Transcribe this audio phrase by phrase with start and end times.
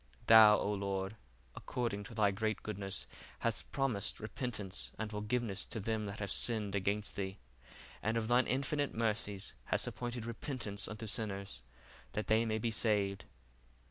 [0.25, 1.15] Thou, O Lord,
[1.55, 3.05] according to thy great goodness
[3.37, 7.37] hast promised repentance and forgiveness to them that have sinned against thee:
[8.01, 11.61] and of thine infinite mercies hast appointed repentance unto sinners,
[12.13, 13.25] that they may be saved.